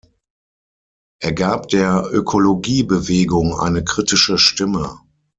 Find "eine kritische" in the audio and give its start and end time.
3.59-4.39